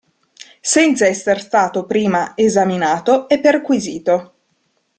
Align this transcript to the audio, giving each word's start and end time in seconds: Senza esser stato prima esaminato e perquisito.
Senza 0.61 1.05
esser 1.05 1.39
stato 1.39 1.85
prima 1.85 2.31
esaminato 2.35 3.29
e 3.29 3.39
perquisito. 3.39 4.33